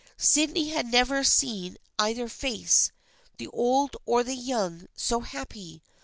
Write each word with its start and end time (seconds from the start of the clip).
Sydney 0.17 0.69
had 0.69 0.87
never 0.91 1.23
seen 1.23 1.77
either 1.99 2.27
face, 2.27 2.91
the 3.37 3.47
old 3.49 3.95
or 4.07 4.23
the 4.23 4.33
young, 4.33 4.87
so 4.95 5.19
happy. 5.19 5.83